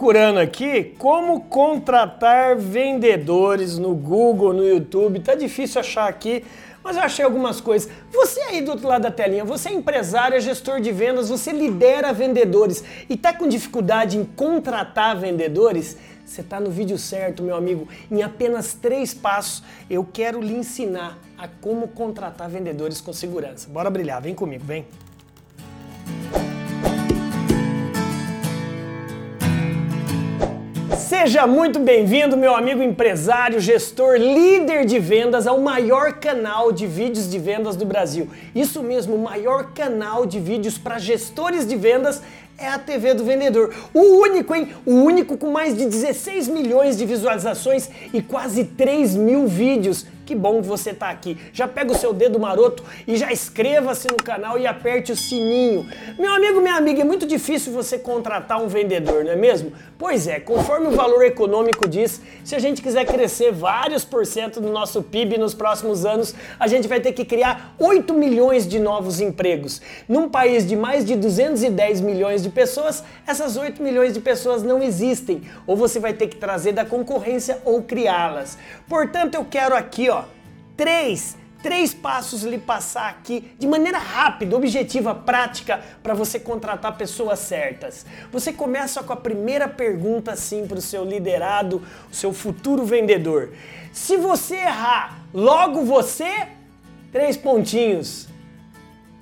[0.00, 5.20] procurando aqui como contratar vendedores no Google, no YouTube.
[5.20, 6.42] Tá difícil achar aqui,
[6.82, 7.92] mas eu achei algumas coisas.
[8.10, 11.52] Você aí do outro lado da telinha, você é empresário, é gestor de vendas, você
[11.52, 15.98] lidera vendedores e tá com dificuldade em contratar vendedores?
[16.24, 17.86] Você está no vídeo certo, meu amigo.
[18.10, 23.68] Em apenas três passos, eu quero lhe ensinar a como contratar vendedores com segurança.
[23.68, 24.86] Bora brilhar, vem comigo, vem.
[31.20, 37.30] Seja muito bem-vindo, meu amigo empresário, gestor, líder de vendas ao maior canal de vídeos
[37.30, 38.26] de vendas do Brasil.
[38.54, 42.22] Isso mesmo, o maior canal de vídeos para gestores de vendas
[42.56, 43.70] é a TV do vendedor.
[43.92, 44.70] O único, hein?
[44.86, 50.34] O único com mais de 16 milhões de visualizações e quase 3 mil vídeos que
[50.36, 51.36] bom que você está aqui.
[51.52, 55.88] Já pega o seu dedo maroto e já inscreva-se no canal e aperte o sininho.
[56.16, 59.72] Meu amigo, minha amiga, é muito difícil você contratar um vendedor, não é mesmo?
[59.98, 64.60] Pois é, conforme o valor econômico diz, se a gente quiser crescer vários por cento
[64.60, 68.78] do nosso PIB nos próximos anos, a gente vai ter que criar 8 milhões de
[68.78, 69.82] novos empregos.
[70.08, 74.80] Num país de mais de 210 milhões de pessoas, essas 8 milhões de pessoas não
[74.80, 75.42] existem.
[75.66, 78.56] Ou você vai ter que trazer da concorrência ou criá-las.
[78.88, 80.19] Portanto, eu quero aqui, ó,
[80.80, 87.38] três, três passos lhe passar aqui de maneira rápida, objetiva, prática para você contratar pessoas
[87.40, 88.06] certas.
[88.32, 93.50] Você começa com a primeira pergunta assim para o seu liderado, o seu futuro vendedor.
[93.92, 96.48] Se você errar, logo você,
[97.12, 98.26] três pontinhos.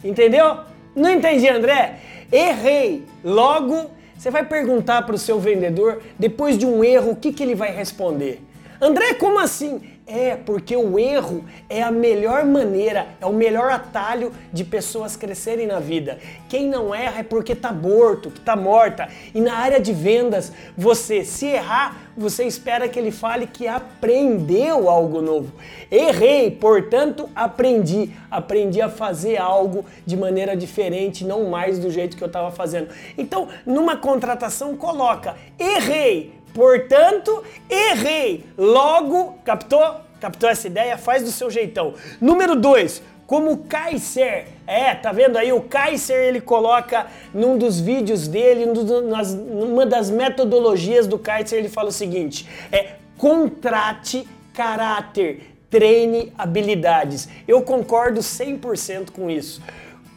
[0.04, 0.60] Entendeu?
[0.94, 1.98] Não entendi, André?
[2.30, 3.04] Errei.
[3.24, 7.42] Logo, você vai perguntar para o seu vendedor, depois de um erro, o que, que
[7.42, 8.44] ele vai responder?
[8.80, 9.97] André, como assim?
[10.10, 15.66] É, porque o erro é a melhor maneira, é o melhor atalho de pessoas crescerem
[15.66, 16.18] na vida.
[16.48, 19.06] Quem não erra é porque tá morto, que tá morta.
[19.34, 24.88] E na área de vendas, você se errar, você espera que ele fale que aprendeu
[24.88, 25.52] algo novo.
[25.90, 28.10] Errei, portanto, aprendi.
[28.30, 32.88] Aprendi a fazer algo de maneira diferente, não mais do jeito que eu estava fazendo.
[33.18, 38.44] Então, numa contratação, coloca: errei, Portanto, errei.
[38.56, 40.07] Logo, captou?
[40.20, 40.98] Captou essa ideia?
[40.98, 41.94] Faz do seu jeitão.
[42.20, 43.02] Número 2.
[43.28, 45.52] Como o Kaiser, é, tá vendo aí?
[45.52, 51.90] O Kaiser ele coloca num dos vídeos dele, numa das metodologias do Kaiser, ele fala
[51.90, 57.28] o seguinte: é contrate caráter, treine habilidades.
[57.46, 59.60] Eu concordo 100% com isso.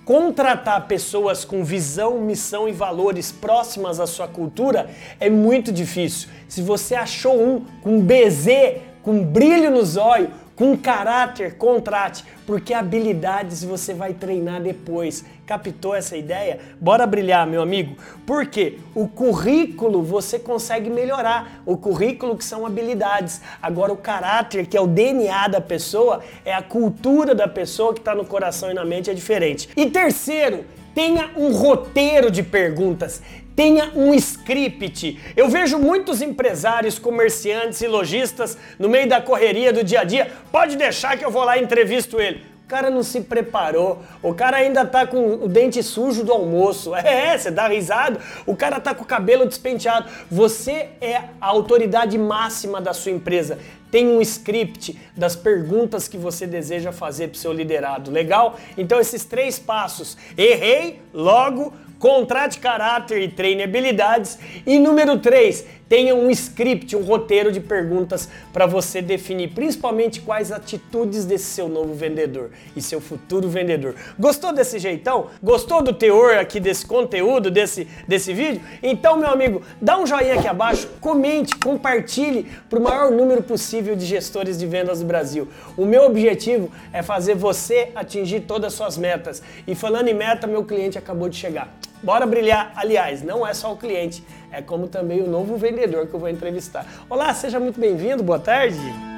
[0.05, 4.89] Contratar pessoas com visão, missão e valores próximas à sua cultura
[5.19, 6.29] é muito difícil.
[6.47, 13.63] Se você achou um com BZ, com brilho nos olhos, com caráter, contrate, porque habilidades
[13.63, 15.25] você vai treinar depois.
[15.45, 16.59] Captou essa ideia?
[16.79, 17.95] Bora brilhar, meu amigo.
[18.27, 21.63] Porque o currículo você consegue melhorar.
[21.65, 23.41] O currículo que são habilidades.
[23.59, 27.99] Agora o caráter, que é o DNA da pessoa, é a cultura da pessoa que
[27.99, 29.67] está no coração e na mente é diferente.
[29.75, 30.63] E terceiro,
[30.93, 33.21] tenha um roteiro de perguntas.
[33.55, 35.19] Tenha um script.
[35.35, 40.31] Eu vejo muitos empresários, comerciantes e lojistas no meio da correria do dia a dia.
[40.51, 42.43] Pode deixar que eu vou lá e entrevisto ele.
[42.65, 46.93] O cara não se preparou, o cara ainda tá com o dente sujo do almoço.
[47.03, 50.09] É, você dá risada, o cara tá com o cabelo despenteado.
[50.31, 53.59] Você é a autoridade máxima da sua empresa.
[53.91, 58.09] Tem um script das perguntas que você deseja fazer para o seu liderado.
[58.09, 58.57] Legal?
[58.77, 60.17] Então, esses três passos.
[60.37, 64.39] Errei, logo contrate caráter e treine habilidades.
[64.65, 70.51] E número 3, tenha um script, um roteiro de perguntas para você definir principalmente quais
[70.51, 73.93] atitudes desse seu novo vendedor e seu futuro vendedor.
[74.17, 75.27] Gostou desse jeitão?
[75.43, 78.61] Gostou do teor aqui desse conteúdo, desse, desse vídeo?
[78.81, 83.95] Então, meu amigo, dá um joinha aqui abaixo, comente, compartilhe para o maior número possível
[83.95, 85.49] de gestores de vendas do Brasil.
[85.77, 89.43] O meu objetivo é fazer você atingir todas as suas metas.
[89.67, 91.71] E falando em meta, meu cliente acabou de chegar.
[92.03, 92.71] Bora brilhar.
[92.75, 96.29] Aliás, não é só o cliente, é como também o novo vendedor que eu vou
[96.29, 96.85] entrevistar.
[97.09, 99.10] Olá, seja muito bem-vindo, boa tarde.